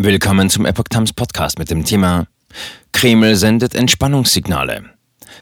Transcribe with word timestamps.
Willkommen 0.00 0.48
zum 0.48 0.64
Epoch 0.64 0.84
Times 0.88 1.12
Podcast 1.12 1.58
mit 1.58 1.72
dem 1.72 1.84
Thema 1.84 2.28
Kreml 2.92 3.34
sendet 3.34 3.74
Entspannungssignale. 3.74 4.84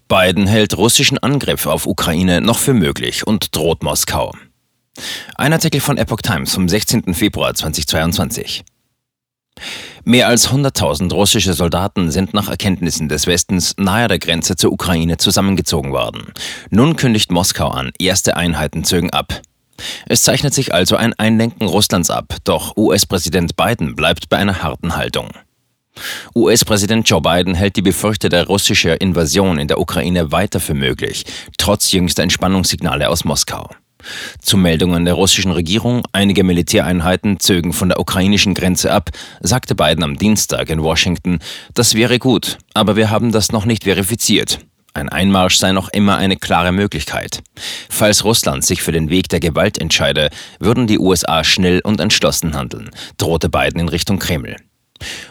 Biden 0.08 0.46
hält 0.46 0.78
russischen 0.78 1.18
Angriff 1.18 1.66
auf 1.66 1.86
Ukraine 1.86 2.40
noch 2.40 2.58
für 2.58 2.72
möglich 2.72 3.26
und 3.26 3.54
droht 3.54 3.82
Moskau. 3.82 4.32
Ein 5.34 5.52
Artikel 5.52 5.82
von 5.82 5.98
Epoch 5.98 6.22
Times 6.22 6.54
vom 6.54 6.70
16. 6.70 7.12
Februar 7.12 7.52
2022. 7.52 8.64
Mehr 10.04 10.26
als 10.26 10.48
100.000 10.48 11.12
russische 11.12 11.52
Soldaten 11.52 12.10
sind 12.10 12.32
nach 12.32 12.48
Erkenntnissen 12.48 13.10
des 13.10 13.26
Westens 13.26 13.74
nahe 13.76 14.08
der 14.08 14.18
Grenze 14.18 14.56
zur 14.56 14.72
Ukraine 14.72 15.18
zusammengezogen 15.18 15.92
worden. 15.92 16.32
Nun 16.70 16.96
kündigt 16.96 17.30
Moskau 17.30 17.68
an, 17.68 17.90
erste 17.98 18.38
Einheiten 18.38 18.84
zögen 18.84 19.10
ab. 19.10 19.42
Es 20.06 20.22
zeichnet 20.22 20.54
sich 20.54 20.72
also 20.74 20.96
ein 20.96 21.14
Einlenken 21.14 21.66
Russlands 21.66 22.10
ab, 22.10 22.36
doch 22.44 22.76
US-Präsident 22.76 23.56
Biden 23.56 23.96
bleibt 23.96 24.28
bei 24.28 24.36
einer 24.36 24.62
harten 24.62 24.96
Haltung. 24.96 25.30
US-Präsident 26.34 27.08
Joe 27.08 27.20
Biden 27.20 27.54
hält 27.54 27.76
die 27.76 27.82
befürchtete 27.82 28.46
russische 28.46 28.90
Invasion 28.90 29.58
in 29.58 29.68
der 29.68 29.80
Ukraine 29.80 30.32
weiter 30.32 30.60
für 30.60 30.74
möglich, 30.74 31.24
trotz 31.58 31.92
jüngster 31.92 32.22
Entspannungssignale 32.22 33.08
aus 33.08 33.24
Moskau. 33.24 33.70
Zu 34.40 34.56
Meldungen 34.56 35.04
der 35.04 35.14
russischen 35.14 35.50
Regierung, 35.50 36.02
einige 36.12 36.44
Militäreinheiten 36.44 37.40
zögen 37.40 37.72
von 37.72 37.88
der 37.88 37.98
ukrainischen 37.98 38.54
Grenze 38.54 38.92
ab, 38.92 39.10
sagte 39.40 39.74
Biden 39.74 40.04
am 40.04 40.16
Dienstag 40.16 40.70
in 40.70 40.82
Washington, 40.82 41.40
das 41.74 41.94
wäre 41.94 42.18
gut, 42.18 42.58
aber 42.74 42.96
wir 42.96 43.10
haben 43.10 43.32
das 43.32 43.50
noch 43.50 43.64
nicht 43.64 43.84
verifiziert. 43.84 44.60
Ein 44.96 45.10
Einmarsch 45.10 45.58
sei 45.58 45.72
noch 45.72 45.90
immer 45.90 46.16
eine 46.16 46.38
klare 46.38 46.72
Möglichkeit. 46.72 47.42
Falls 47.90 48.24
Russland 48.24 48.64
sich 48.64 48.80
für 48.80 48.92
den 48.92 49.10
Weg 49.10 49.28
der 49.28 49.40
Gewalt 49.40 49.78
entscheide, 49.78 50.30
würden 50.58 50.86
die 50.86 50.98
USA 50.98 51.44
schnell 51.44 51.80
und 51.80 52.00
entschlossen 52.00 52.54
handeln, 52.56 52.88
drohte 53.18 53.50
Biden 53.50 53.78
in 53.78 53.90
Richtung 53.90 54.18
Kreml. 54.18 54.56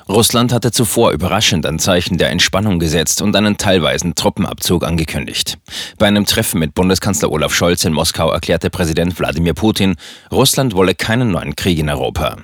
Russland 0.07 0.53
hatte 0.53 0.71
zuvor 0.71 1.11
überraschend 1.11 1.65
ein 1.65 1.79
Zeichen 1.79 2.17
der 2.17 2.29
Entspannung 2.29 2.79
gesetzt 2.79 3.21
und 3.21 3.35
einen 3.35 3.57
teilweisen 3.57 4.15
Truppenabzug 4.15 4.83
angekündigt. 4.83 5.57
Bei 5.97 6.07
einem 6.07 6.25
Treffen 6.25 6.59
mit 6.59 6.73
Bundeskanzler 6.73 7.31
Olaf 7.31 7.53
Scholz 7.53 7.85
in 7.85 7.93
Moskau 7.93 8.31
erklärte 8.31 8.69
Präsident 8.69 9.17
Wladimir 9.19 9.53
Putin, 9.53 9.95
Russland 10.31 10.73
wolle 10.75 10.95
keinen 10.95 11.31
neuen 11.31 11.55
Krieg 11.55 11.79
in 11.79 11.89
Europa. 11.89 12.37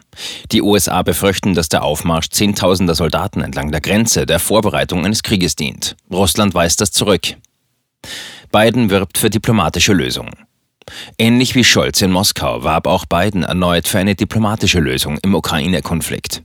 Die 0.51 0.61
USA 0.61 1.01
befürchten, 1.03 1.53
dass 1.53 1.69
der 1.69 1.83
Aufmarsch 1.83 2.29
Zehntausender 2.29 2.95
Soldaten 2.95 3.41
entlang 3.41 3.71
der 3.71 3.81
Grenze 3.81 4.25
der 4.25 4.39
Vorbereitung 4.39 5.05
eines 5.05 5.23
Krieges 5.23 5.55
dient. 5.55 5.95
Russland 6.11 6.53
weist 6.53 6.81
das 6.81 6.91
zurück. 6.91 7.35
Biden 8.51 8.89
wirbt 8.89 9.17
für 9.17 9.29
diplomatische 9.29 9.93
Lösungen. 9.93 10.33
Ähnlich 11.17 11.55
wie 11.55 11.63
Scholz 11.63 12.01
in 12.01 12.11
Moskau 12.11 12.63
warb 12.63 12.87
auch 12.87 13.05
Biden 13.05 13.43
erneut 13.43 13.87
für 13.87 13.99
eine 13.99 14.15
diplomatische 14.15 14.79
Lösung 14.79 15.17
im 15.21 15.35
Ukraine-Konflikt. 15.35 16.43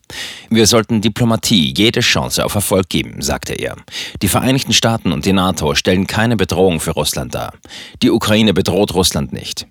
Wir 0.51 0.67
sollten 0.67 1.01
Diplomatie 1.01 1.73
jede 1.77 2.01
Chance 2.01 2.45
auf 2.45 2.55
Erfolg 2.55 2.89
geben, 2.89 3.23
sagte 3.23 3.55
er. 3.55 3.77
Die 4.23 4.29
Vereinigten 4.29 4.73
Staaten 4.73 5.13
und 5.13 5.25
die 5.25 5.33
NATO 5.33 5.75
stellen 5.75 6.07
keine 6.07 6.37
Bedrohung 6.37 6.81
für 6.81 6.93
Russland 6.93 7.35
dar. 7.35 7.55
Die 8.03 8.11
Ukraine 8.11 8.55
bedroht 8.55 8.95
Russland 8.95 9.33
nicht. 9.33 9.67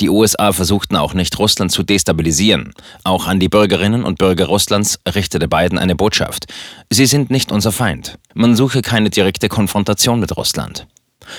Die 0.00 0.08
USA 0.08 0.52
versuchten 0.52 0.96
auch 0.96 1.14
nicht, 1.14 1.38
Russland 1.38 1.70
zu 1.70 1.82
destabilisieren. 1.82 2.72
Auch 3.04 3.26
an 3.26 3.40
die 3.40 3.48
Bürgerinnen 3.48 4.04
und 4.04 4.18
Bürger 4.18 4.46
Russlands 4.46 4.98
richtete 5.14 5.48
Biden 5.48 5.78
eine 5.78 5.96
Botschaft. 5.96 6.46
Sie 6.88 7.06
sind 7.06 7.30
nicht 7.30 7.52
unser 7.52 7.72
Feind. 7.72 8.18
Man 8.34 8.56
suche 8.56 8.82
keine 8.82 9.10
direkte 9.10 9.48
Konfrontation 9.48 10.20
mit 10.20 10.36
Russland. 10.36 10.86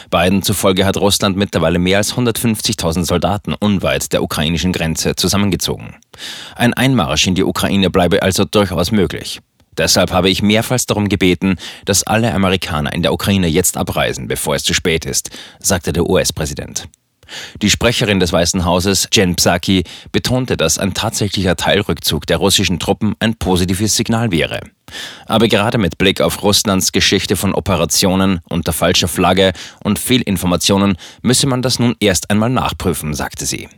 Biden 0.09 0.44
zufolge 0.44 0.86
hat 0.86 0.97
Russland 0.97 1.38
mittlerweile 1.38 1.80
mehr 1.80 1.97
als 1.97 2.14
150.000 2.14 3.06
Soldaten 3.06 3.53
unweit 3.53 4.14
der 4.14 4.23
ukrainischen 4.23 4.73
Grenze 4.73 5.16
zusammengezogen. 5.16 5.95
Ein 6.56 6.73
Einmarsch 6.73 7.28
in 7.28 7.36
die 7.36 7.44
Ukraine 7.44 7.89
bleibe 7.89 8.22
also 8.22 8.45
durchaus 8.45 8.92
möglich. 8.92 9.42
Deshalb 9.78 10.12
habe 10.12 10.30
ich 10.30 10.42
mehrfach 10.42 10.80
darum 10.86 11.08
gebeten, 11.08 11.56
dass 11.86 12.03
alle 12.03 12.34
Amerikaner 12.34 12.94
in 12.94 13.03
der 13.03 13.14
Ukraine 13.14 13.47
jetzt 13.47 13.78
abreisen, 13.78 14.28
bevor 14.28 14.56
es 14.56 14.64
zu 14.64 14.73
spät 14.73 15.06
ist, 15.06 15.30
sagte 15.59 15.94
der 15.94 16.09
US-Präsident. 16.09 16.88
Die 17.62 17.69
Sprecherin 17.69 18.19
des 18.19 18.34
Weißen 18.34 18.66
Hauses, 18.66 19.08
Jen 19.14 19.36
Psaki, 19.36 19.84
betonte, 20.12 20.58
dass 20.58 20.78
ein 20.78 20.94
tatsächlicher 20.94 21.56
Teilrückzug 21.56 22.25
der 22.25 22.38
russischen 22.38 22.80
Truppen 22.80 23.16
ein 23.19 23.36
positives 23.36 23.96
Signal 23.96 24.31
wäre. 24.31 24.62
Aber 25.25 25.47
gerade 25.47 25.78
mit 25.78 25.97
Blick 25.97 26.22
auf 26.22 26.44
Russlands 26.44 26.92
Geschichte 26.92 27.36
von 27.36 27.53
Operationen 27.53 28.40
unter 28.50 28.74
falscher 28.74 29.08
Flagge 29.08 29.53
und 29.84 30.00
Fehlinformationen 30.00 30.97
müsse 31.22 31.47
man 31.47 31.62
das 31.62 31.80
nun 31.80 31.96
erst 32.00 32.30
einmal 32.30 32.50
nachprüfen, 32.50 33.14
sagte 33.14 33.46
sie. 33.46 33.69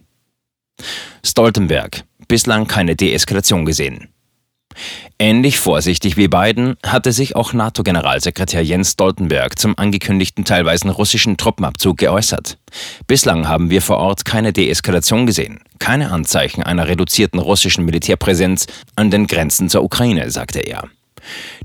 Stoltenberg. 1.23 2.03
Bislang 2.27 2.67
keine 2.67 2.95
Deeskalation 2.95 3.65
gesehen. 3.65 4.09
Ähnlich 5.19 5.59
vorsichtig 5.59 6.17
wie 6.17 6.27
Biden 6.27 6.75
hatte 6.85 7.11
sich 7.11 7.35
auch 7.35 7.53
NATO-Generalsekretär 7.53 8.63
Jens 8.63 8.91
Stoltenberg 8.91 9.57
zum 9.57 9.77
angekündigten 9.77 10.45
teilweise 10.45 10.89
russischen 10.89 11.37
Truppenabzug 11.37 11.97
geäußert. 11.97 12.57
Bislang 13.07 13.47
haben 13.47 13.69
wir 13.69 13.81
vor 13.81 13.97
Ort 13.97 14.25
keine 14.25 14.53
Deeskalation 14.53 15.25
gesehen, 15.25 15.59
keine 15.79 16.11
Anzeichen 16.11 16.63
einer 16.63 16.87
reduzierten 16.87 17.39
russischen 17.39 17.85
Militärpräsenz 17.85 18.67
an 18.95 19.11
den 19.11 19.27
Grenzen 19.27 19.69
zur 19.69 19.83
Ukraine, 19.83 20.29
sagte 20.29 20.59
er. 20.59 20.89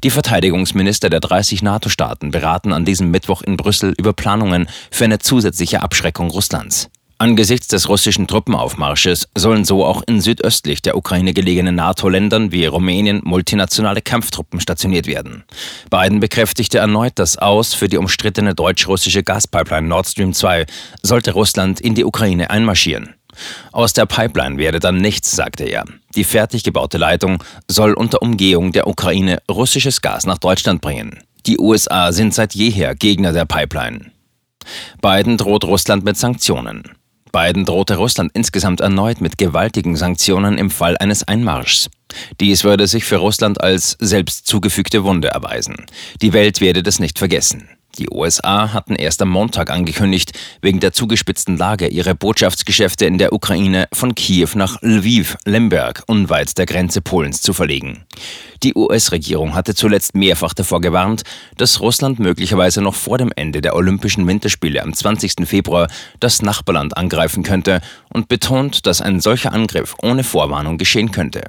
Die 0.04 0.10
Verteidigungsminister 0.10 1.10
der 1.10 1.20
30 1.20 1.62
NATO-Staaten 1.62 2.30
beraten 2.30 2.72
an 2.72 2.84
diesem 2.84 3.10
Mittwoch 3.10 3.42
in 3.42 3.56
Brüssel 3.56 3.94
über 3.98 4.12
Planungen 4.12 4.68
für 4.90 5.04
eine 5.04 5.18
zusätzliche 5.18 5.82
Abschreckung 5.82 6.30
Russlands. 6.30 6.90
Angesichts 7.20 7.66
des 7.66 7.88
russischen 7.88 8.28
Truppenaufmarsches 8.28 9.26
sollen 9.36 9.64
so 9.64 9.84
auch 9.84 10.02
in 10.06 10.20
südöstlich 10.20 10.82
der 10.82 10.96
Ukraine 10.96 11.34
gelegenen 11.34 11.74
NATO-Ländern 11.74 12.52
wie 12.52 12.64
Rumänien 12.64 13.22
multinationale 13.24 14.02
Kampftruppen 14.02 14.60
stationiert 14.60 15.08
werden. 15.08 15.42
Biden 15.90 16.20
bekräftigte 16.20 16.78
erneut 16.78 17.14
das 17.16 17.36
Aus 17.36 17.74
für 17.74 17.88
die 17.88 17.96
umstrittene 17.96 18.54
deutsch-russische 18.54 19.24
Gaspipeline 19.24 19.88
Nord 19.88 20.06
Stream 20.06 20.32
2, 20.32 20.66
sollte 21.02 21.32
Russland 21.32 21.80
in 21.80 21.96
die 21.96 22.04
Ukraine 22.04 22.50
einmarschieren. 22.50 23.14
Aus 23.72 23.92
der 23.92 24.06
Pipeline 24.06 24.56
werde 24.56 24.78
dann 24.78 24.98
nichts, 24.98 25.32
sagte 25.32 25.64
er. 25.64 25.86
Die 26.14 26.24
fertig 26.24 26.62
gebaute 26.62 26.98
Leitung 26.98 27.42
soll 27.66 27.94
unter 27.94 28.22
Umgehung 28.22 28.70
der 28.70 28.86
Ukraine 28.86 29.42
russisches 29.50 30.02
Gas 30.02 30.24
nach 30.24 30.38
Deutschland 30.38 30.80
bringen. 30.80 31.18
Die 31.46 31.58
USA 31.58 32.12
sind 32.12 32.32
seit 32.32 32.54
jeher 32.54 32.94
Gegner 32.94 33.32
der 33.32 33.44
Pipeline. 33.44 34.12
Biden 35.02 35.36
droht 35.36 35.64
Russland 35.64 36.04
mit 36.04 36.16
Sanktionen. 36.16 36.97
Biden 37.32 37.64
drohte 37.64 37.96
Russland 37.96 38.30
insgesamt 38.34 38.80
erneut 38.80 39.20
mit 39.20 39.38
gewaltigen 39.38 39.96
Sanktionen 39.96 40.58
im 40.58 40.70
Fall 40.70 40.96
eines 40.98 41.26
Einmarschs. 41.26 41.90
Dies 42.40 42.64
würde 42.64 42.86
sich 42.86 43.04
für 43.04 43.16
Russland 43.16 43.60
als 43.60 43.96
selbst 44.00 44.46
zugefügte 44.46 45.04
Wunde 45.04 45.28
erweisen. 45.28 45.86
Die 46.22 46.32
Welt 46.32 46.60
werde 46.60 46.82
das 46.82 46.98
nicht 46.98 47.18
vergessen. 47.18 47.68
Die 47.96 48.08
USA 48.10 48.72
hatten 48.72 48.94
erst 48.94 49.22
am 49.22 49.30
Montag 49.30 49.70
angekündigt, 49.70 50.32
wegen 50.62 50.78
der 50.78 50.92
zugespitzten 50.92 51.56
Lage 51.56 51.88
ihre 51.88 52.14
Botschaftsgeschäfte 52.14 53.06
in 53.06 53.18
der 53.18 53.32
Ukraine 53.32 53.88
von 53.92 54.14
Kiew 54.14 54.50
nach 54.54 54.80
Lviv, 54.82 55.36
Lemberg, 55.44 56.04
unweit 56.06 56.56
der 56.58 56.66
Grenze 56.66 57.00
Polens 57.00 57.42
zu 57.42 57.52
verlegen. 57.52 58.04
Die 58.62 58.74
US-Regierung 58.74 59.54
hatte 59.54 59.74
zuletzt 59.74 60.14
mehrfach 60.14 60.54
davor 60.54 60.80
gewarnt, 60.80 61.22
dass 61.56 61.80
Russland 61.80 62.18
möglicherweise 62.20 62.82
noch 62.82 62.94
vor 62.94 63.18
dem 63.18 63.32
Ende 63.34 63.60
der 63.60 63.74
Olympischen 63.74 64.26
Winterspiele 64.26 64.82
am 64.82 64.92
20. 64.92 65.46
Februar 65.48 65.88
das 66.20 66.42
Nachbarland 66.42 66.96
angreifen 66.96 67.42
könnte 67.42 67.80
und 68.12 68.28
betont, 68.28 68.86
dass 68.86 69.00
ein 69.00 69.20
solcher 69.20 69.52
Angriff 69.52 69.96
ohne 70.02 70.22
Vorwarnung 70.22 70.78
geschehen 70.78 71.10
könnte. 71.10 71.42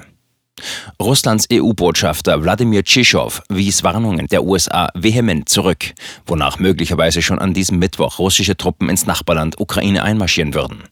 Russlands 1.02 1.48
EU-Botschafter 1.52 2.44
Wladimir 2.44 2.84
Tschischow 2.84 3.42
wies 3.50 3.84
Warnungen 3.84 4.28
der 4.28 4.44
USA 4.44 4.90
vehement 4.94 5.50
zurück, 5.50 5.94
wonach 6.26 6.60
möglicherweise 6.60 7.22
schon 7.22 7.40
an 7.40 7.54
diesem 7.54 7.80
Mittwoch 7.80 8.20
russische 8.20 8.58
Truppen 8.58 8.90
ins 8.90 9.06
Nachbarland 9.06 9.60
Ukraine 9.60 10.04
einmarschieren 10.04 10.54
würden. 10.54 10.84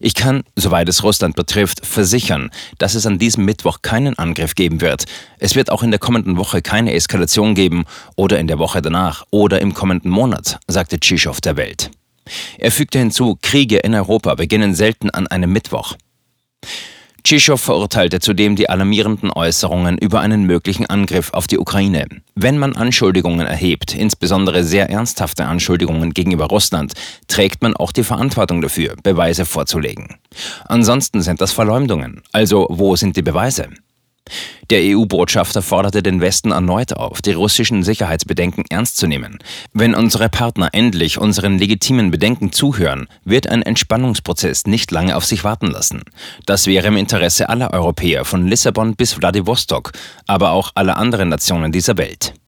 Ich 0.00 0.14
kann, 0.14 0.42
soweit 0.56 0.88
es 0.88 1.02
Russland 1.02 1.36
betrifft, 1.36 1.84
versichern, 1.86 2.50
dass 2.78 2.94
es 2.94 3.06
an 3.06 3.18
diesem 3.18 3.44
Mittwoch 3.44 3.82
keinen 3.82 4.18
Angriff 4.18 4.54
geben 4.54 4.80
wird. 4.80 5.04
Es 5.38 5.54
wird 5.54 5.70
auch 5.70 5.82
in 5.82 5.90
der 5.90 6.00
kommenden 6.00 6.36
Woche 6.36 6.62
keine 6.62 6.92
Eskalation 6.92 7.54
geben 7.54 7.84
oder 8.14 8.38
in 8.38 8.46
der 8.46 8.58
Woche 8.58 8.82
danach 8.82 9.24
oder 9.30 9.60
im 9.60 9.74
kommenden 9.74 10.10
Monat, 10.10 10.58
sagte 10.66 11.00
Tschischow 11.00 11.40
der 11.40 11.56
Welt. 11.56 11.90
Er 12.58 12.70
fügte 12.70 12.98
hinzu, 12.98 13.38
Kriege 13.40 13.78
in 13.78 13.94
Europa 13.94 14.34
beginnen 14.34 14.74
selten 14.74 15.10
an 15.10 15.26
einem 15.26 15.52
Mittwoch. 15.52 15.94
Tschischow 17.26 17.60
verurteilte 17.60 18.20
zudem 18.20 18.54
die 18.54 18.70
alarmierenden 18.70 19.32
Äußerungen 19.32 19.98
über 19.98 20.20
einen 20.20 20.44
möglichen 20.44 20.86
Angriff 20.86 21.32
auf 21.32 21.48
die 21.48 21.58
Ukraine. 21.58 22.06
Wenn 22.36 22.56
man 22.56 22.76
Anschuldigungen 22.76 23.48
erhebt, 23.48 23.96
insbesondere 23.96 24.62
sehr 24.62 24.90
ernsthafte 24.90 25.44
Anschuldigungen 25.44 26.14
gegenüber 26.14 26.44
Russland, 26.44 26.92
trägt 27.26 27.62
man 27.62 27.74
auch 27.74 27.90
die 27.90 28.04
Verantwortung 28.04 28.60
dafür, 28.60 28.94
Beweise 29.02 29.44
vorzulegen. 29.44 30.14
Ansonsten 30.66 31.20
sind 31.20 31.40
das 31.40 31.50
Verleumdungen. 31.50 32.22
Also 32.30 32.68
wo 32.70 32.94
sind 32.94 33.16
die 33.16 33.22
Beweise? 33.22 33.70
Der 34.70 34.80
EU-Botschafter 34.82 35.62
forderte 35.62 36.02
den 36.02 36.20
Westen 36.20 36.50
erneut 36.50 36.92
auf, 36.92 37.22
die 37.22 37.32
russischen 37.32 37.82
Sicherheitsbedenken 37.84 38.64
ernst 38.68 38.96
zu 38.96 39.06
nehmen. 39.06 39.38
Wenn 39.72 39.94
unsere 39.94 40.28
Partner 40.28 40.70
endlich 40.72 41.18
unseren 41.18 41.58
legitimen 41.58 42.10
Bedenken 42.10 42.52
zuhören, 42.52 43.06
wird 43.24 43.48
ein 43.48 43.62
Entspannungsprozess 43.62 44.66
nicht 44.66 44.90
lange 44.90 45.16
auf 45.16 45.24
sich 45.24 45.44
warten 45.44 45.68
lassen. 45.68 46.02
Das 46.46 46.66
wäre 46.66 46.88
im 46.88 46.96
Interesse 46.96 47.48
aller 47.48 47.72
Europäer 47.72 48.24
von 48.24 48.46
Lissabon 48.48 48.96
bis 48.96 49.16
Wladiwostok, 49.16 49.92
aber 50.26 50.50
auch 50.50 50.72
aller 50.74 50.96
anderen 50.96 51.28
Nationen 51.28 51.70
dieser 51.70 51.96
Welt. 51.96 52.34